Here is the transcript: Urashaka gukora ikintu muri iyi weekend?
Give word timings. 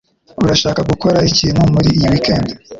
Urashaka 0.43 0.81
gukora 0.89 1.17
ikintu 1.29 1.61
muri 1.73 1.89
iyi 1.97 2.07
weekend? 2.11 2.47